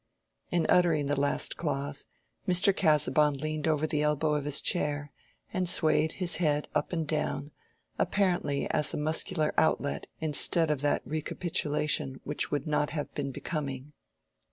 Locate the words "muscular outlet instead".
8.97-10.71